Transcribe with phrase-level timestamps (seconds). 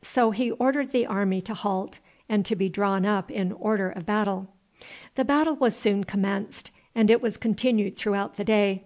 [0.00, 1.98] So he ordered the army to halt,
[2.30, 4.48] and to be drawn up in order of battle.
[5.16, 8.84] The battle was soon commenced, and it was continued throughout the day.